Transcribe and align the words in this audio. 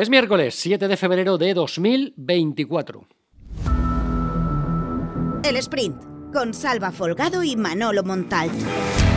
Es 0.00 0.08
miércoles 0.08 0.54
7 0.54 0.88
de 0.88 0.96
febrero 0.96 1.36
de 1.36 1.52
2024. 1.52 3.06
El 5.44 5.56
sprint 5.56 6.02
con 6.32 6.54
Salva 6.54 6.90
Folgado 6.90 7.44
y 7.44 7.54
Manolo 7.54 8.02
Montalt. 8.02 9.09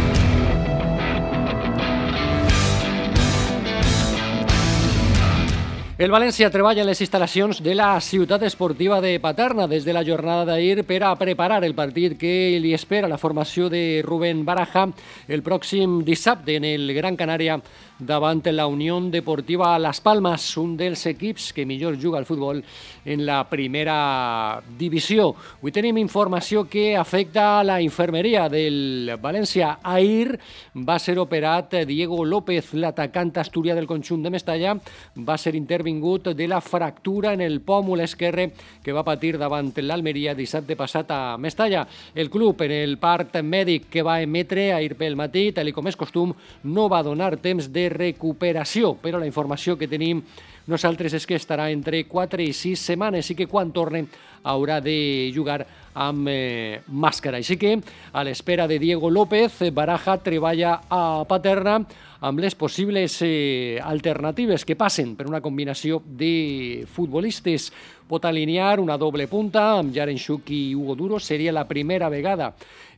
El 6.04 6.12
València 6.12 6.50
treballa 6.52 6.82
en 6.84 6.90
les 6.90 7.00
instal·lacions 7.00 7.62
de 7.64 7.78
la 7.80 7.94
ciutat 8.04 8.42
esportiva 8.44 8.98
de 9.00 9.14
Paterna 9.24 9.70
des 9.72 9.86
de 9.88 9.94
la 9.96 10.02
jornada 10.04 10.44
d'ahir 10.50 10.84
per 10.84 10.98
a 11.08 11.14
preparar 11.16 11.62
el 11.64 11.78
partit 11.78 12.18
que 12.20 12.60
li 12.60 12.74
espera 12.76 13.08
la 13.08 13.22
formació 13.22 13.70
de 13.72 14.02
Rubén 14.04 14.44
Baraja 14.44 14.90
el 15.30 15.46
pròxim 15.46 16.02
dissabte 16.04 16.58
en 16.58 16.68
el 16.68 16.92
Gran 16.92 17.16
Canària 17.16 17.56
davant 18.00 18.42
la 18.52 18.68
Unió 18.68 19.00
Deportiva 19.00 19.80
Las 19.80 20.02
Palmas, 20.02 20.58
un 20.58 20.76
dels 20.76 21.06
equips 21.08 21.54
que 21.54 21.66
millor 21.66 21.96
juga 22.02 22.18
al 22.18 22.26
futbol 22.26 22.62
en 23.06 23.26
la 23.26 23.48
primera 23.48 24.60
divisió. 24.78 25.30
Avui 25.62 25.72
tenim 25.72 26.02
informació 26.02 26.66
que 26.68 26.98
afecta 26.98 27.62
a 27.62 27.64
la 27.64 27.80
infermeria 27.82 28.50
del 28.50 29.14
València. 29.22 29.78
Ahir 29.84 30.36
va 30.76 31.00
ser 31.00 31.18
operat 31.20 31.78
Diego 31.88 32.26
López, 32.26 32.74
l'atacant 32.74 33.32
asturià 33.40 33.76
del 33.76 33.88
conjunt 33.88 34.24
de 34.24 34.34
Mestalla, 34.34 34.76
va 35.16 35.38
ser 35.38 35.56
intervingut 35.56 35.93
de 36.34 36.48
la 36.48 36.62
fractura 36.62 37.34
en 37.34 37.42
el 37.42 37.60
pòmul 37.62 38.02
esquerre 38.02 38.52
que 38.84 38.94
va 38.94 39.04
patir 39.04 39.38
davant 39.38 39.72
l'Almeria 39.78 40.34
dissabte 40.34 40.76
passat 40.76 41.12
a 41.12 41.38
Mestalla. 41.38 41.86
El 42.16 42.30
club, 42.30 42.62
en 42.62 42.72
el 42.72 42.98
part 42.98 43.36
mèdic 43.44 43.90
que 43.90 44.02
va 44.02 44.22
emetre 44.22 44.74
ahir 44.74 44.96
pel 44.96 45.16
matí, 45.16 45.52
tal 45.52 45.72
com 45.74 45.88
és 45.88 45.96
costum, 45.96 46.34
no 46.64 46.90
va 46.90 47.04
donar 47.04 47.38
temps 47.38 47.70
de 47.72 47.90
recuperació, 47.90 48.96
però 49.02 49.20
la 49.20 49.30
informació 49.30 49.78
que 49.78 49.88
tenim 49.88 50.24
nosaltres 50.68 51.14
és 51.14 51.26
que 51.28 51.36
estarà 51.36 51.70
entre 51.72 52.06
4 52.08 52.42
i 52.42 52.54
6 52.54 52.80
setmanes 52.80 53.30
i 53.30 53.36
que 53.36 53.48
quan 53.52 53.72
torne 53.72 54.06
haurà 54.44 54.80
de 54.82 55.32
jugar 55.36 55.66
amb 55.94 56.28
eh, 56.32 56.82
màscara. 56.88 57.40
Així 57.40 57.58
que, 57.60 57.78
a 58.12 58.24
l'espera 58.26 58.68
de 58.68 58.80
Diego 58.80 59.10
López, 59.10 59.62
Baraja 59.74 60.18
treballa 60.24 60.80
a 60.90 61.24
Paterna 61.30 61.80
amb 62.24 62.40
les 62.40 62.56
possibles 62.56 63.18
eh, 63.22 63.80
alternatives 63.84 64.64
que 64.64 64.78
passen 64.80 65.16
per 65.18 65.28
una 65.28 65.42
combinació 65.44 66.02
de 66.06 66.86
futbolistes. 66.88 67.72
Pot 68.08 68.26
alinear 68.26 68.80
una 68.80 68.98
doble 68.98 69.28
punta 69.28 69.74
amb 69.80 69.94
Jaren 69.96 70.20
Schuch 70.20 70.52
i 70.56 70.64
Hugo 70.76 70.96
Duro. 70.96 71.20
Seria 71.20 71.52
la 71.52 71.68
primera 71.68 72.10
vegada 72.10 72.54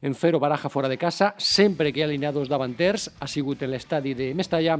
en 0.05 0.13
fer-ho 0.13 0.39
Baraja 0.39 0.69
fora 0.69 0.89
de 0.89 0.99
casa, 1.01 1.33
sempre 1.37 1.91
que 1.91 2.03
ha 2.03 2.05
alineat 2.05 2.35
dos 2.35 2.49
davanters, 2.49 3.09
ha 3.19 3.27
sigut 3.27 3.63
en 3.65 3.71
l'estadi 3.73 4.13
de 4.13 4.33
Mestalla, 4.37 4.77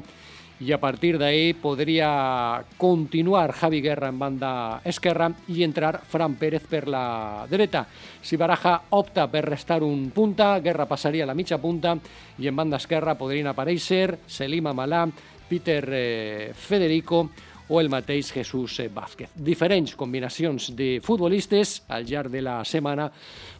i 0.59 0.71
a 0.71 0.79
partir 0.79 1.17
d'ahí 1.19 1.53
podria 1.59 2.63
continuar 2.77 3.51
Javi 3.51 3.81
Guerra 3.83 4.07
en 4.07 4.19
banda 4.19 4.51
esquerra 4.87 5.29
i 5.51 5.63
entrar 5.65 5.99
Fran 6.07 6.35
Pérez 6.39 6.63
per 6.69 6.87
la 6.87 7.45
dreta. 7.49 7.85
Si 8.21 8.37
Baraja 8.37 8.77
opta 8.95 9.27
per 9.27 9.43
restar 9.49 9.83
un 9.83 10.11
punta, 10.15 10.59
Guerra 10.59 10.87
passaria 10.87 11.25
a 11.25 11.27
la 11.27 11.35
mitja 11.35 11.59
punta 11.59 11.97
i 12.39 12.47
en 12.47 12.55
banda 12.55 12.79
esquerra 12.79 13.17
podrien 13.19 13.51
aparèixer 13.51 14.19
Selim 14.27 14.71
Amalà, 14.71 15.03
Peter 15.49 15.83
eh, 15.91 16.53
Federico 16.55 17.29
o 17.67 17.81
el 17.81 17.89
mateix 17.89 18.31
Jesús 18.31 18.80
Vázquez. 18.94 19.30
Diferents 19.35 19.95
combinacions 19.95 20.71
de 20.75 20.99
futbolistes 21.03 21.81
al 21.88 22.05
llarg 22.05 22.31
de 22.31 22.41
la 22.41 22.59
setmana 22.66 23.09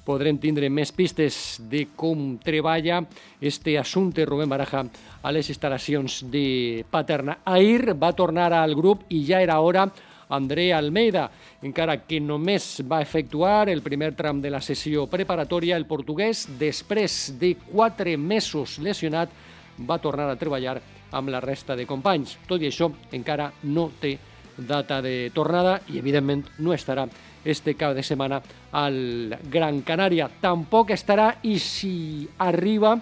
podrem 0.06 0.38
tindre 0.38 0.70
més 0.70 0.92
pistes 0.94 1.59
de 1.70 1.88
com 1.95 2.38
treballa 2.38 3.02
este 3.42 3.78
assumpte 3.80 4.25
Rubén 4.25 4.50
Baraja 4.50 4.86
a 5.22 5.31
les 5.34 5.50
instal·lacions 5.50 6.22
de 6.30 6.86
Paterna. 6.92 7.39
Ahir 7.45 7.95
va 7.97 8.14
tornar 8.14 8.52
al 8.53 8.75
grup 8.75 9.08
i 9.09 9.25
ja 9.25 9.42
era 9.42 9.59
hora 9.59 9.89
André 10.30 10.72
Almeida, 10.73 11.30
encara 11.62 12.00
que 12.06 12.19
només 12.19 12.81
va 12.90 13.02
efectuar 13.02 13.69
el 13.69 13.84
primer 13.86 14.14
tram 14.17 14.42
de 14.42 14.50
la 14.50 14.62
sessió 14.62 15.06
preparatòria, 15.09 15.78
el 15.78 15.86
portuguès, 15.86 16.47
després 16.59 17.35
de 17.40 17.53
quatre 17.69 18.16
mesos 18.18 18.79
lesionat, 18.81 19.29
va 19.78 20.00
tornar 20.00 20.30
a 20.31 20.38
treballar 20.40 20.78
amb 21.16 21.30
la 21.30 21.41
resta 21.44 21.75
de 21.75 21.86
companys. 21.88 22.38
Tot 22.47 22.62
i 22.62 22.69
això, 22.69 22.90
encara 23.16 23.52
no 23.63 23.90
té 24.00 24.16
data 24.58 25.02
de 25.02 25.31
tornada 25.36 25.80
i, 25.91 26.00
evidentment, 26.00 26.46
no 26.59 26.74
estarà 26.74 27.06
este 27.46 27.75
cap 27.75 27.94
de 27.96 28.03
setmana 28.03 28.41
al 28.72 29.35
Gran 29.52 29.81
Canària. 29.85 30.30
Tampoc 30.41 30.91
estarà, 30.96 31.30
i 31.44 31.59
si 31.59 32.28
arriba, 32.40 32.96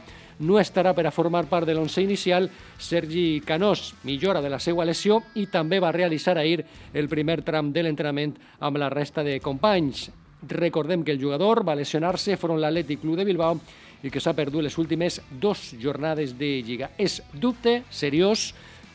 no 0.44 0.58
estarà 0.60 0.94
per 0.98 1.06
a 1.08 1.14
formar 1.14 1.46
part 1.48 1.68
de 1.70 1.76
l'once 1.78 2.02
inicial 2.04 2.50
Sergi 2.78 3.42
Canós, 3.46 3.94
millora 4.04 4.42
de 4.42 4.50
la 4.50 4.60
seva 4.60 4.86
lesió 4.86 5.22
i 5.40 5.46
també 5.48 5.80
va 5.80 5.94
realitzar 5.94 6.38
ahir 6.38 6.66
el 6.94 7.08
primer 7.08 7.42
tram 7.46 7.72
de 7.72 7.84
l'entrenament 7.86 8.36
amb 8.60 8.82
la 8.82 8.90
resta 8.90 9.24
de 9.24 9.40
companys. 9.40 10.10
Recordem 10.50 11.06
que 11.06 11.14
el 11.14 11.22
jugador 11.22 11.64
va 11.64 11.78
lesionar-se 11.80 12.36
front 12.38 12.60
l'Atlètic 12.60 13.00
Club 13.02 13.16
de 13.16 13.26
Bilbao 13.30 13.62
i 14.04 14.12
que 14.12 14.22
s'ha 14.22 14.36
perdut 14.36 14.66
les 14.66 14.78
últimes 14.78 15.22
dos 15.32 15.72
jornades 15.80 16.36
de 16.38 16.62
Lliga. 16.62 16.92
És 16.98 17.22
dubte 17.34 17.82
seriós 17.90 18.52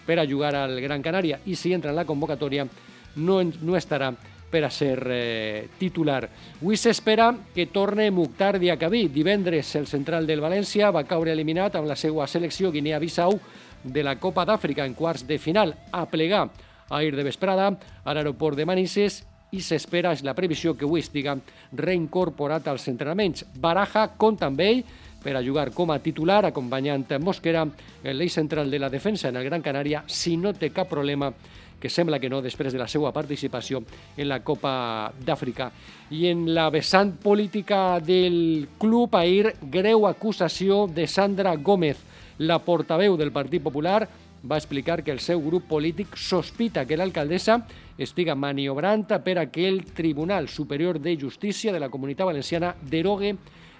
per 0.06 0.18
a 0.20 0.26
jugar 0.28 0.54
al 0.56 0.78
Gran 0.80 1.02
Canària 1.02 1.40
i 1.46 1.56
si 1.56 1.72
entra 1.72 1.90
en 1.90 1.98
la 1.98 2.06
convocatòria 2.08 2.68
no, 3.16 3.40
no 3.42 3.76
estarà 3.76 4.12
per 4.48 4.64
a 4.64 4.70
ser 4.72 4.96
eh, 5.12 5.68
titular. 5.78 6.22
Avui 6.60 6.76
s'espera 6.80 7.30
que 7.54 7.68
torne 7.68 8.10
Mukhtar 8.10 8.56
Diacabí. 8.58 9.08
Divendres 9.12 9.74
el 9.76 9.86
central 9.86 10.26
del 10.26 10.40
València 10.40 10.92
va 10.94 11.04
caure 11.08 11.32
eliminat 11.32 11.76
amb 11.76 11.88
la 11.88 11.96
seva 11.96 12.26
selecció 12.26 12.72
Guinea-Bissau 12.72 13.36
de 13.84 14.02
la 14.02 14.16
Copa 14.20 14.46
d'Àfrica 14.48 14.86
en 14.88 14.96
quarts 14.96 15.26
de 15.28 15.38
final 15.38 15.74
a 15.92 16.06
plegar 16.08 16.48
ahir 16.88 17.14
de 17.14 17.24
vesprada 17.24 17.68
a 18.04 18.14
l'aeroport 18.14 18.56
de 18.56 18.64
Manises 18.64 19.22
i 19.52 19.62
s'espera, 19.64 20.12
és 20.12 20.24
la 20.26 20.36
previsió, 20.36 20.74
que 20.76 20.84
avui 20.84 21.00
estiga 21.00 21.36
reincorporat 21.72 22.68
als 22.68 22.88
entrenaments. 22.90 23.46
Baraja 23.60 24.08
compta 24.16 24.48
amb 24.48 24.60
ell 24.60 24.82
per 25.22 25.36
a 25.36 25.42
jugar 25.42 25.70
com 25.74 25.90
a 25.90 25.98
titular, 25.98 26.44
acompanyant 26.46 27.06
Mosquera 27.20 27.64
l'eix 28.04 28.34
central 28.34 28.70
de 28.70 28.78
la 28.78 28.90
defensa 28.90 29.28
en 29.28 29.36
el 29.36 29.48
Gran 29.48 29.62
Canària, 29.62 30.04
si 30.06 30.36
no 30.36 30.52
té 30.54 30.70
cap 30.70 30.88
problema 30.88 31.32
que 31.78 31.88
sembla 31.88 32.18
que 32.18 32.28
no, 32.28 32.42
després 32.42 32.72
de 32.72 32.78
la 32.78 32.88
seva 32.90 33.12
participació 33.14 33.82
en 34.16 34.28
la 34.28 34.40
Copa 34.42 35.12
d'Àfrica. 35.24 35.70
I 36.10 36.26
en 36.32 36.48
la 36.54 36.68
vessant 36.74 37.12
política 37.22 38.00
del 38.00 38.68
club, 38.78 39.14
ahir, 39.14 39.54
greu 39.62 40.08
acusació 40.08 40.86
de 40.90 41.06
Sandra 41.06 41.54
Gómez, 41.56 42.02
la 42.38 42.58
portaveu 42.58 43.16
del 43.16 43.32
Partit 43.32 43.62
Popular, 43.62 44.08
va 44.42 44.58
explicar 44.58 45.02
que 45.02 45.10
el 45.10 45.20
seu 45.20 45.40
grup 45.42 45.68
polític 45.68 46.16
sospita 46.16 46.84
que 46.86 46.96
l'alcaldessa 46.96 47.62
estiga 47.98 48.36
maniobrant 48.38 49.06
per 49.24 49.38
a 49.38 49.46
que 49.50 49.68
el 49.68 49.84
Tribunal 49.84 50.48
Superior 50.48 51.00
de 51.00 51.16
Justícia 51.20 51.72
de 51.72 51.80
la 51.80 51.90
Comunitat 51.90 52.26
Valenciana 52.26 52.74
derogue 52.82 53.36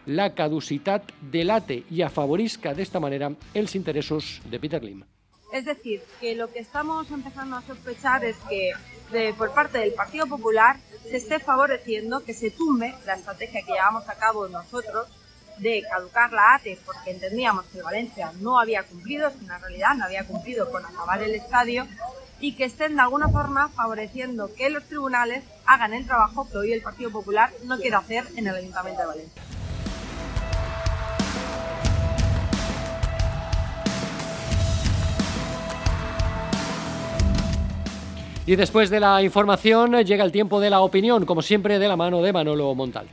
la 0.07 0.35
caducitat 0.35 1.13
de 1.21 1.45
l'ATE 1.45 1.83
i 1.91 2.03
afavorisca 2.03 2.73
d'esta 2.75 3.01
manera 3.01 3.31
els 3.55 3.75
interessos 3.77 4.41
de 4.49 4.59
Peter 4.59 4.83
Lim. 4.83 5.05
Es 5.53 5.65
decir, 5.65 6.03
que 6.21 6.35
lo 6.35 6.53
que 6.53 6.59
estamos 6.61 7.11
empezando 7.11 7.57
a 7.57 7.63
sospechar 7.63 8.25
es 8.25 8.37
que 8.49 8.73
de, 9.13 9.33
por 9.35 9.53
parte 9.53 9.79
del 9.79 9.93
Partido 9.93 10.27
Popular 10.27 10.77
se 11.03 11.17
esté 11.17 11.39
favoreciendo 11.39 12.25
que 12.25 12.35
se 12.35 12.51
tumbe 12.51 12.95
la 13.07 13.15
estrategia 13.15 13.63
que 13.65 13.73
llevamos 13.73 14.09
a 14.09 14.15
cabo 14.19 14.49
nosotros 14.49 15.09
de 15.59 15.83
caducar 15.91 16.33
la 16.33 16.55
ATE 16.55 16.79
porque 16.85 17.11
entendíamos 17.11 17.65
que 17.67 17.83
Valencia 17.83 18.33
no 18.41 18.59
había 18.59 18.83
cumplido, 18.83 19.29
es 19.29 19.35
una 19.43 19.59
realidad, 19.59 19.95
no 19.95 20.05
había 20.05 20.27
cumplido 20.27 20.71
con 20.71 20.85
acabar 20.85 21.23
el 21.23 21.35
estadio 21.35 21.87
y 22.41 22.53
que 22.53 22.65
estén 22.65 22.95
de 22.97 23.03
alguna 23.03 23.29
forma 23.29 23.69
favoreciendo 23.69 24.55
que 24.55 24.71
los 24.71 24.85
tribunales 24.85 25.45
hagan 25.67 25.93
el 25.95 26.07
trabajo 26.07 26.49
que 26.49 26.59
hoy 26.59 26.73
el 26.73 26.83
Partido 26.83 27.11
Popular 27.11 27.51
no 27.65 27.79
quiere 27.79 27.97
hacer 27.97 28.25
en 28.37 28.47
el 28.47 28.55
Ayuntamiento 28.55 29.03
de 29.03 29.09
Valencia. 29.09 29.43
Y 38.49 38.57
después 38.57 38.89
de 38.89 38.99
la 38.99 39.23
información 39.23 39.93
llega 40.05 40.25
el 40.25 40.33
tiempo 40.33 40.59
de 40.59 40.71
la 40.71 40.81
opinión, 40.81 41.27
como 41.27 41.43
siempre 41.43 41.79
de 41.79 41.87
la 41.87 41.97
mano 41.97 42.23
de 42.23 42.33
Manolo 42.33 42.75
Montalt. 42.75 43.11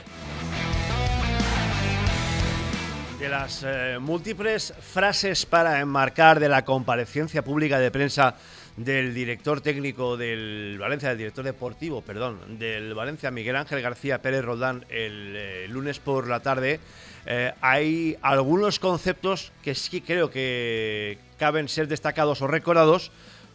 Las 3.29 3.63
eh, 3.65 3.97
múltiples 3.99 4.73
frases 4.79 5.47
para 5.47 5.79
enmarcar 5.79 6.39
de 6.39 6.47
la 6.47 6.63
comparecencia 6.63 7.43
pública 7.43 7.79
de 7.79 7.89
prensa 7.89 8.35
del 8.77 9.15
director 9.15 9.61
técnico 9.61 10.15
del 10.15 10.77
Valencia, 10.79 11.09
del 11.09 11.17
director 11.17 11.43
deportivo, 11.43 12.01
perdón, 12.01 12.59
del 12.59 12.93
Valencia, 12.93 13.31
Miguel 13.31 13.55
Ángel 13.55 13.81
García 13.81 14.21
Pérez 14.21 14.45
Roldán, 14.45 14.85
el 14.89 15.33
eh, 15.35 15.67
lunes 15.69 15.99
por 15.99 16.27
la 16.27 16.41
tarde, 16.41 16.79
eh, 17.25 17.51
hay 17.61 18.15
algunos 18.21 18.79
conceptos 18.79 19.51
que 19.63 19.73
sí 19.73 20.01
creo 20.01 20.29
que 20.29 21.17
caben 21.39 21.67
ser 21.67 21.87
destacados 21.87 22.43
o 22.43 22.47
recordados 22.47 23.11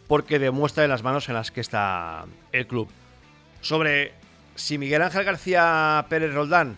porque 0.07 0.37
demuestra 0.37 0.83
de 0.83 0.89
las 0.89 1.03
manos 1.03 1.29
en 1.29 1.35
las 1.35 1.49
que 1.49 1.61
está 1.61 2.25
el 2.51 2.67
club. 2.67 2.89
Sobre 3.61 4.11
si 4.55 4.77
Miguel 4.77 5.01
Ángel 5.01 5.23
García 5.23 6.05
Pérez 6.09 6.33
Roldán 6.33 6.77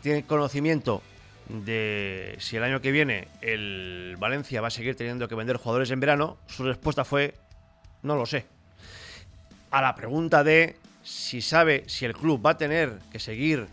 tiene 0.00 0.24
conocimiento 0.24 1.02
de 1.48 2.36
si 2.38 2.56
el 2.56 2.64
año 2.64 2.80
que 2.80 2.90
viene 2.90 3.28
el 3.40 4.16
Valencia 4.18 4.60
va 4.60 4.68
a 4.68 4.70
seguir 4.70 4.96
teniendo 4.96 5.28
que 5.28 5.34
vender 5.34 5.56
jugadores 5.56 5.90
en 5.90 6.00
verano, 6.00 6.38
su 6.46 6.64
respuesta 6.64 7.04
fue 7.04 7.34
no 8.02 8.16
lo 8.16 8.26
sé. 8.26 8.46
a 9.70 9.82
la 9.82 9.94
pregunta 9.94 10.44
de 10.44 10.76
si 11.02 11.40
sabe 11.40 11.84
si 11.86 12.04
el 12.04 12.14
club 12.14 12.44
va 12.44 12.50
a 12.50 12.56
tener 12.56 12.98
que 13.12 13.18
seguir 13.18 13.66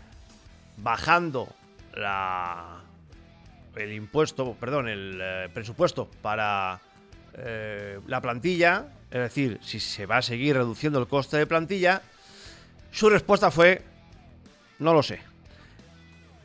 bajando 0.76 1.48
la, 1.94 2.80
el 3.76 3.92
impuesto, 3.92 4.54
perdón, 4.54 4.88
el 4.88 5.18
eh, 5.20 5.48
presupuesto 5.52 6.08
para 6.22 6.80
eh, 7.34 8.00
la 8.06 8.20
plantilla, 8.20 8.86
es 9.10 9.20
decir, 9.20 9.58
si 9.62 9.80
se 9.80 10.06
va 10.06 10.18
a 10.18 10.22
seguir 10.22 10.56
reduciendo 10.56 10.98
el 10.98 11.08
coste 11.08 11.36
de 11.36 11.46
plantilla, 11.46 12.02
su 12.90 13.08
respuesta 13.10 13.50
fue, 13.50 13.82
no 14.78 14.94
lo 14.94 15.02
sé. 15.02 15.20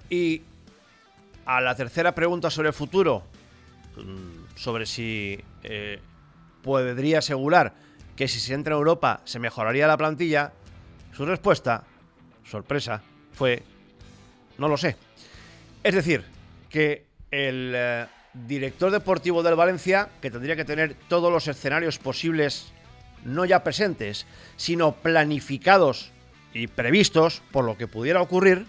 Y 0.09 0.41
a 1.49 1.61
la 1.61 1.73
tercera 1.73 2.13
pregunta 2.13 2.51
sobre 2.51 2.67
el 2.67 2.75
futuro, 2.75 3.23
mm, 3.97 4.55
sobre 4.55 4.85
si 4.85 5.43
eh, 5.63 5.99
podría 6.61 7.19
asegurar 7.19 7.73
que 8.15 8.27
si 8.27 8.39
se 8.39 8.53
entra 8.53 8.75
en 8.75 8.77
Europa 8.77 9.21
se 9.25 9.39
mejoraría 9.39 9.87
la 9.87 9.97
plantilla, 9.97 10.53
su 11.11 11.25
respuesta, 11.25 11.85
sorpresa, 12.45 13.01
fue, 13.33 13.63
no 14.59 14.67
lo 14.67 14.77
sé. 14.77 14.95
Es 15.81 15.95
decir, 15.95 16.23
que 16.69 17.07
el 17.31 17.73
eh, 17.75 18.05
director 18.35 18.91
deportivo 18.91 19.41
del 19.41 19.55
Valencia, 19.55 20.07
que 20.21 20.29
tendría 20.29 20.55
que 20.55 20.65
tener 20.65 20.95
todos 21.07 21.31
los 21.33 21.47
escenarios 21.47 21.97
posibles, 21.97 22.71
no 23.25 23.43
ya 23.45 23.63
presentes, 23.63 24.27
sino 24.55 24.91
planificados 24.91 26.11
y 26.53 26.67
previstos 26.67 27.41
por 27.51 27.65
lo 27.65 27.75
que 27.75 27.87
pudiera 27.87 28.21
ocurrir, 28.21 28.67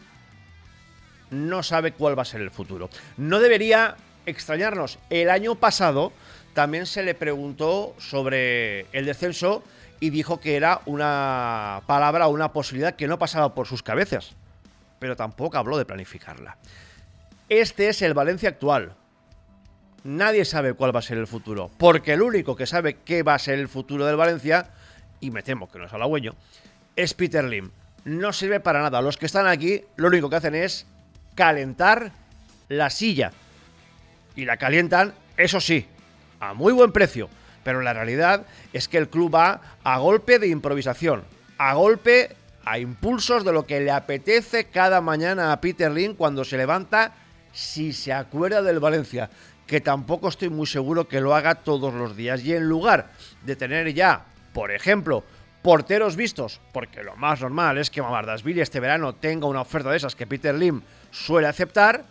no 1.30 1.62
sabe 1.62 1.92
cuál 1.92 2.18
va 2.18 2.22
a 2.22 2.26
ser 2.26 2.40
el 2.40 2.50
futuro. 2.50 2.90
No 3.16 3.40
debería 3.40 3.96
extrañarnos. 4.26 4.98
El 5.10 5.30
año 5.30 5.54
pasado 5.54 6.12
también 6.54 6.86
se 6.86 7.02
le 7.02 7.14
preguntó 7.14 7.94
sobre 7.98 8.86
el 8.92 9.06
descenso 9.06 9.62
y 10.00 10.10
dijo 10.10 10.40
que 10.40 10.56
era 10.56 10.80
una 10.86 11.82
palabra 11.86 12.26
una 12.26 12.52
posibilidad 12.52 12.96
que 12.96 13.06
no 13.06 13.18
pasaba 13.18 13.54
por 13.54 13.66
sus 13.66 13.82
cabezas, 13.82 14.32
pero 14.98 15.16
tampoco 15.16 15.58
habló 15.58 15.76
de 15.78 15.84
planificarla. 15.84 16.56
Este 17.48 17.88
es 17.88 18.02
el 18.02 18.14
Valencia 18.14 18.48
actual. 18.48 18.94
Nadie 20.02 20.46
sabe 20.46 20.72
cuál 20.72 20.94
va 20.94 21.00
a 21.00 21.02
ser 21.02 21.18
el 21.18 21.26
futuro, 21.26 21.70
porque 21.76 22.14
el 22.14 22.22
único 22.22 22.56
que 22.56 22.66
sabe 22.66 22.98
qué 23.04 23.22
va 23.22 23.34
a 23.34 23.38
ser 23.38 23.58
el 23.58 23.68
futuro 23.68 24.06
del 24.06 24.16
Valencia, 24.16 24.70
y 25.20 25.30
me 25.30 25.42
temo 25.42 25.70
que 25.70 25.78
no 25.78 25.84
es 25.84 25.92
halagüeño, 25.92 26.34
es 26.96 27.12
Peter 27.12 27.44
Lim. 27.44 27.70
No 28.04 28.32
sirve 28.32 28.60
para 28.60 28.80
nada. 28.80 29.02
Los 29.02 29.18
que 29.18 29.26
están 29.26 29.46
aquí 29.46 29.82
lo 29.96 30.08
único 30.08 30.30
que 30.30 30.36
hacen 30.36 30.54
es 30.54 30.86
calentar 31.34 32.12
la 32.68 32.90
silla. 32.90 33.32
Y 34.36 34.44
la 34.44 34.56
calientan, 34.56 35.14
eso 35.36 35.60
sí, 35.60 35.86
a 36.38 36.54
muy 36.54 36.72
buen 36.72 36.92
precio. 36.92 37.28
Pero 37.64 37.82
la 37.82 37.92
realidad 37.92 38.46
es 38.72 38.88
que 38.88 38.98
el 38.98 39.08
club 39.08 39.34
va 39.34 39.60
a 39.84 39.98
golpe 39.98 40.38
de 40.38 40.48
improvisación, 40.48 41.24
a 41.58 41.74
golpe, 41.74 42.36
a 42.64 42.78
impulsos 42.78 43.44
de 43.44 43.52
lo 43.52 43.66
que 43.66 43.80
le 43.80 43.90
apetece 43.90 44.66
cada 44.66 45.00
mañana 45.00 45.52
a 45.52 45.60
Peter 45.60 45.90
Lim 45.90 46.14
cuando 46.14 46.44
se 46.44 46.56
levanta 46.56 47.12
si 47.52 47.92
se 47.92 48.12
acuerda 48.12 48.62
del 48.62 48.80
Valencia, 48.80 49.28
que 49.66 49.80
tampoco 49.80 50.28
estoy 50.28 50.48
muy 50.48 50.66
seguro 50.66 51.08
que 51.08 51.20
lo 51.20 51.34
haga 51.34 51.56
todos 51.56 51.92
los 51.92 52.16
días. 52.16 52.42
Y 52.44 52.54
en 52.54 52.68
lugar 52.68 53.10
de 53.44 53.56
tener 53.56 53.92
ya, 53.92 54.24
por 54.52 54.70
ejemplo, 54.70 55.24
porteros 55.62 56.16
vistos, 56.16 56.60
porque 56.72 57.02
lo 57.02 57.16
más 57.16 57.40
normal 57.40 57.78
es 57.78 57.90
que 57.90 58.02
Mamardasvili 58.02 58.60
este 58.60 58.80
verano 58.80 59.14
tenga 59.14 59.46
una 59.46 59.60
oferta 59.60 59.90
de 59.90 59.96
esas 59.96 60.14
que 60.14 60.26
Peter 60.26 60.54
Lim 60.54 60.82
suele 61.10 61.48
aceptar, 61.48 62.04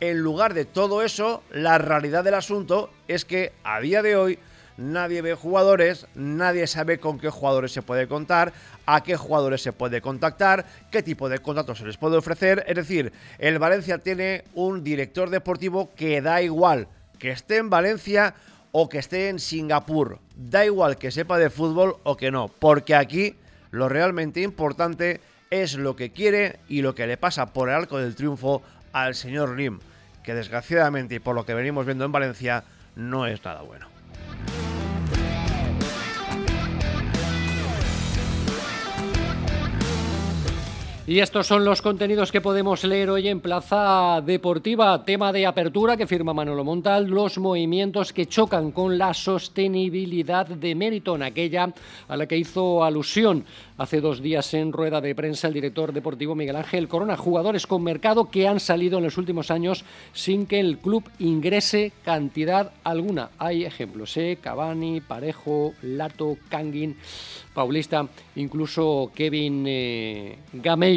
en 0.00 0.18
lugar 0.18 0.54
de 0.54 0.64
todo 0.64 1.02
eso, 1.02 1.42
la 1.52 1.78
realidad 1.78 2.24
del 2.24 2.34
asunto 2.34 2.90
es 3.06 3.24
que 3.24 3.52
a 3.62 3.80
día 3.80 4.02
de 4.02 4.16
hoy 4.16 4.38
nadie 4.76 5.22
ve 5.22 5.34
jugadores, 5.34 6.06
nadie 6.14 6.66
sabe 6.66 6.98
con 6.98 7.18
qué 7.18 7.30
jugadores 7.30 7.72
se 7.72 7.82
puede 7.82 8.08
contar, 8.08 8.52
a 8.86 9.02
qué 9.02 9.16
jugadores 9.16 9.62
se 9.62 9.72
puede 9.72 10.00
contactar, 10.00 10.66
qué 10.90 11.02
tipo 11.02 11.28
de 11.28 11.38
contratos 11.38 11.78
se 11.78 11.86
les 11.86 11.96
puede 11.96 12.16
ofrecer. 12.16 12.64
Es 12.66 12.74
decir, 12.74 13.12
el 13.38 13.58
Valencia 13.58 13.98
tiene 13.98 14.44
un 14.54 14.82
director 14.82 15.30
deportivo 15.30 15.90
que 15.94 16.20
da 16.20 16.42
igual 16.42 16.88
que 17.18 17.30
esté 17.30 17.56
en 17.58 17.70
Valencia 17.70 18.34
o 18.76 18.88
que 18.88 18.98
esté 18.98 19.28
en 19.28 19.38
Singapur. 19.38 20.18
Da 20.34 20.66
igual 20.66 20.98
que 20.98 21.14
sepa 21.14 21.38
de 21.38 21.48
fútbol 21.48 21.94
o 22.02 22.16
que 22.18 22.34
no, 22.34 22.48
porque 22.48 22.96
aquí 22.96 23.36
lo 23.70 23.88
realmente 23.88 24.42
importante 24.42 25.20
es 25.50 25.78
lo 25.78 25.94
que 25.94 26.10
quiere 26.10 26.58
y 26.68 26.82
lo 26.82 26.92
que 26.92 27.06
le 27.06 27.16
pasa 27.16 27.52
por 27.52 27.68
el 27.68 27.76
arco 27.76 27.98
del 27.98 28.16
triunfo 28.16 28.62
al 28.92 29.14
señor 29.14 29.54
Rim, 29.54 29.78
que 30.24 30.34
desgraciadamente 30.34 31.14
y 31.14 31.18
por 31.20 31.36
lo 31.36 31.46
que 31.46 31.54
venimos 31.54 31.86
viendo 31.86 32.04
en 32.04 32.10
Valencia 32.10 32.64
no 32.96 33.28
es 33.28 33.44
nada 33.44 33.62
bueno. 33.62 33.93
Y 41.06 41.18
estos 41.18 41.46
son 41.46 41.66
los 41.66 41.82
contenidos 41.82 42.32
que 42.32 42.40
podemos 42.40 42.82
leer 42.82 43.10
hoy 43.10 43.28
en 43.28 43.40
Plaza 43.40 44.22
Deportiva. 44.24 45.04
Tema 45.04 45.34
de 45.34 45.44
apertura 45.44 45.98
que 45.98 46.06
firma 46.06 46.32
Manolo 46.32 46.64
Montal, 46.64 47.08
los 47.08 47.36
movimientos 47.36 48.14
que 48.14 48.24
chocan 48.24 48.70
con 48.70 48.96
la 48.96 49.12
sostenibilidad 49.12 50.46
de 50.46 50.74
Meriton, 50.74 51.22
aquella 51.22 51.74
a 52.08 52.16
la 52.16 52.26
que 52.26 52.38
hizo 52.38 52.82
alusión 52.82 53.44
hace 53.76 54.00
dos 54.00 54.22
días 54.22 54.54
en 54.54 54.72
rueda 54.72 55.02
de 55.02 55.14
prensa 55.14 55.46
el 55.46 55.52
director 55.52 55.92
deportivo 55.92 56.34
Miguel 56.34 56.56
Ángel 56.56 56.88
Corona. 56.88 57.18
Jugadores 57.18 57.66
con 57.66 57.82
mercado 57.82 58.30
que 58.30 58.48
han 58.48 58.58
salido 58.58 58.96
en 58.96 59.04
los 59.04 59.18
últimos 59.18 59.50
años 59.50 59.84
sin 60.14 60.46
que 60.46 60.58
el 60.58 60.78
club 60.78 61.04
ingrese 61.18 61.92
cantidad 62.02 62.72
alguna. 62.82 63.28
Hay 63.36 63.66
ejemplos, 63.66 64.16
¿eh? 64.16 64.38
Cavani, 64.40 65.02
Parejo, 65.02 65.74
Lato, 65.82 66.38
Kangin. 66.48 66.96
Paulista, 67.54 68.08
incluso 68.34 69.12
Kevin 69.14 69.64
eh, 69.68 70.38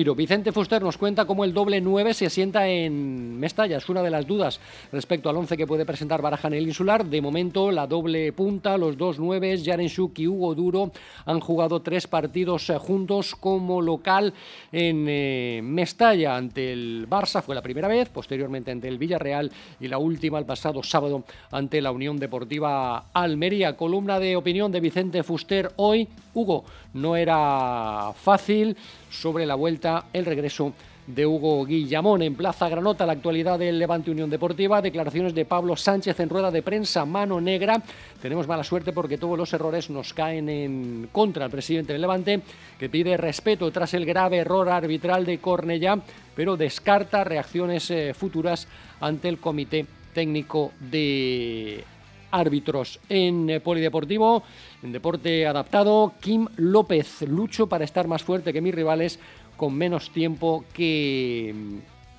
Vicente 0.03 0.51
Fuster 0.51 0.81
nos 0.81 0.97
cuenta 0.97 1.25
cómo 1.25 1.43
el 1.43 1.53
doble 1.53 1.81
9 1.81 2.13
se 2.13 2.27
asienta 2.27 2.67
en 2.67 3.39
Mestalla. 3.39 3.77
Es 3.77 3.89
una 3.89 4.03
de 4.03 4.11
las 4.11 4.27
dudas 4.27 4.59
respecto 4.91 5.29
al 5.29 5.37
11 5.37 5.57
que 5.57 5.65
puede 5.65 5.85
presentar 5.85 6.21
Baraja 6.21 6.47
en 6.49 6.53
el 6.53 6.67
insular. 6.67 7.03
De 7.03 7.19
momento, 7.19 7.71
la 7.71 7.87
doble 7.87 8.31
punta, 8.31 8.77
los 8.77 8.95
dos 8.95 9.17
9, 9.17 9.59
Jaren 9.63 9.89
y 10.15 10.27
Hugo 10.27 10.53
Duro, 10.53 10.91
han 11.25 11.39
jugado 11.39 11.81
tres 11.81 12.05
partidos 12.05 12.69
eh, 12.69 12.77
juntos 12.77 13.35
como 13.35 13.81
local 13.81 14.33
en 14.71 15.05
eh, 15.09 15.61
Mestalla 15.63 16.35
ante 16.35 16.71
el 16.71 17.07
Barça. 17.09 17.41
Fue 17.41 17.55
la 17.55 17.61
primera 17.63 17.87
vez, 17.87 18.09
posteriormente 18.09 18.71
ante 18.71 18.87
el 18.87 18.99
Villarreal 18.99 19.51
y 19.79 19.87
la 19.87 19.97
última 19.97 20.37
el 20.37 20.45
pasado 20.45 20.83
sábado 20.83 21.23
ante 21.51 21.81
la 21.81 21.91
Unión 21.91 22.17
Deportiva 22.17 23.05
Almería. 23.13 23.75
Columna 23.75 24.19
de 24.19 24.35
opinión 24.35 24.71
de 24.71 24.79
Vicente 24.79 25.23
Fuster 25.23 25.71
hoy. 25.77 26.07
Hugo 26.33 26.65
no 26.93 27.15
era 27.15 28.11
fácil. 28.13 28.77
Sobre 29.09 29.45
la 29.45 29.55
vuelta, 29.55 29.86
el 30.13 30.25
regreso 30.25 30.73
de 31.07 31.25
Hugo 31.25 31.65
Guillamón. 31.65 32.21
En 32.21 32.35
Plaza 32.35 32.67
Granota, 32.67 33.05
la 33.05 33.13
actualidad 33.13 33.57
del 33.57 33.79
Levante 33.79 34.11
Unión 34.11 34.29
Deportiva, 34.29 34.81
declaraciones 34.81 35.33
de 35.33 35.45
Pablo 35.45 35.77
Sánchez 35.77 36.19
en 36.19 36.29
rueda 36.29 36.51
de 36.51 36.61
prensa, 36.61 37.05
mano 37.05 37.39
negra. 37.39 37.81
Tenemos 38.21 38.47
mala 38.47 38.63
suerte 38.63 38.91
porque 38.91 39.17
todos 39.17 39.37
los 39.37 39.51
errores 39.53 39.89
nos 39.89 40.13
caen 40.13 40.49
en 40.49 41.09
contra 41.11 41.45
del 41.45 41.51
presidente 41.51 41.93
del 41.93 42.01
Levante, 42.01 42.41
que 42.77 42.89
pide 42.89 43.15
respeto 43.15 43.71
tras 43.71 43.93
el 43.93 44.05
grave 44.05 44.37
error 44.37 44.69
arbitral 44.69 45.25
de 45.25 45.39
Cornellá, 45.39 45.97
pero 46.35 46.57
descarta 46.57 47.23
reacciones 47.23 47.89
eh, 47.89 48.13
futuras 48.13 48.67
ante 48.99 49.29
el 49.29 49.39
comité 49.39 49.85
técnico 50.13 50.73
de 50.79 51.83
árbitros. 52.31 52.99
En 53.07 53.49
eh, 53.49 53.59
Polideportivo, 53.61 54.43
en 54.83 54.91
deporte 54.91 55.47
adaptado, 55.47 56.13
Kim 56.19 56.47
López, 56.57 57.21
lucho 57.21 57.67
para 57.67 57.85
estar 57.85 58.07
más 58.07 58.23
fuerte 58.23 58.51
que 58.51 58.61
mis 58.61 58.75
rivales 58.75 59.19
con 59.57 59.73
menos 59.73 60.11
tiempo 60.11 60.63
que 60.73 61.53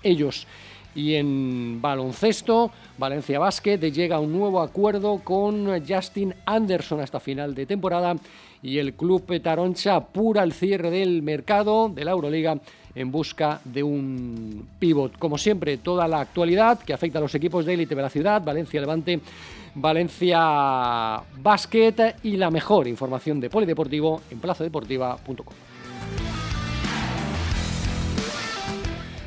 ellos. 0.03 0.47
Y 0.95 1.15
en 1.15 1.81
baloncesto, 1.81 2.73
Valencia 2.99 3.39
Basket 3.39 3.79
llega 3.79 4.17
a 4.17 4.21
un 4.21 4.33
nuevo 4.33 4.61
acuerdo 4.61 5.21
con 5.23 5.69
Justin 5.87 6.35
Anderson 6.45 7.01
hasta 7.01 7.21
final 7.21 7.55
de 7.55 7.67
temporada 7.67 8.17
y 8.63 8.79
el 8.79 8.95
club 8.95 9.41
Taroncha 9.41 9.95
apura 9.95 10.43
el 10.43 10.53
cierre 10.53 10.91
del 10.91 11.23
mercado 11.23 11.89
de 11.89 12.05
la 12.05 12.11
Euroliga 12.11 12.59
en 12.95 13.13
busca 13.13 13.61
de 13.65 13.83
un 13.83 14.67
pivot. 14.79 15.19
Como 15.19 15.39
siempre, 15.39 15.77
toda 15.77 16.09
la 16.09 16.21
actualidad 16.21 16.81
que 16.81 16.93
afecta 16.93 17.19
a 17.19 17.23
los 17.23 17.35
equipos 17.35 17.65
de 17.65 17.75
élite 17.75 17.95
de 17.95 18.03
la 18.03 18.11
ciudad, 18.11 18.43
Valencia 18.43 18.81
Levante, 18.81 19.21
Valencia 19.75 21.23
Basket 21.41 22.17
y 22.25 22.37
la 22.37 22.51
mejor 22.51 22.89
información 22.89 23.39
de 23.39 23.51
polideportivo 23.51 24.23
en 24.31 24.41
plazadeportiva.com. 24.41 25.78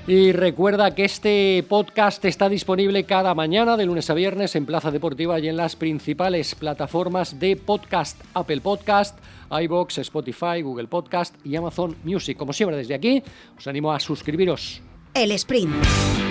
Y 0.07 0.31
recuerda 0.31 0.95
que 0.95 1.05
este 1.05 1.63
podcast 1.69 2.25
está 2.25 2.49
disponible 2.49 3.03
cada 3.03 3.35
mañana 3.35 3.77
de 3.77 3.85
lunes 3.85 4.09
a 4.09 4.15
viernes 4.15 4.55
en 4.55 4.65
Plaza 4.65 4.89
Deportiva 4.89 5.39
y 5.39 5.47
en 5.47 5.57
las 5.57 5.75
principales 5.75 6.55
plataformas 6.55 7.39
de 7.39 7.55
podcast, 7.55 8.19
Apple 8.33 8.61
Podcast, 8.61 9.19
iBox, 9.51 9.99
Spotify, 9.99 10.61
Google 10.63 10.87
Podcast 10.87 11.35
y 11.45 11.55
Amazon 11.55 11.95
Music. 12.03 12.35
Como 12.35 12.51
siempre 12.51 12.77
desde 12.77 12.95
aquí, 12.95 13.21
os 13.55 13.67
animo 13.67 13.91
a 13.93 13.99
suscribiros. 13.99 14.81
El 15.13 15.31
sprint. 15.33 16.30